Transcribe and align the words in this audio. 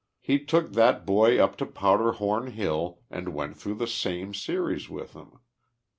He 0.19 0.43
took 0.43 0.73
that 0.73 1.05
boj 1.05 1.33
T 1.33 1.39
up 1.39 1.57
to 1.57 1.65
Powder 1.67 2.13
Horn 2.13 2.51
Ilill 2.53 2.97
and 3.11 3.35
went 3.35 3.55
through 3.55 3.75
the 3.75 3.85
same 3.85 4.33
series 4.33 4.89
with 4.89 5.13
him. 5.13 5.37